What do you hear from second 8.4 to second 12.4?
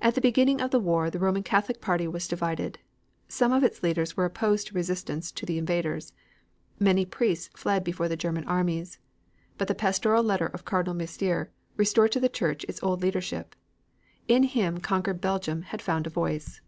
armies. But the pastoral letter of Cardinal Mercier restored to the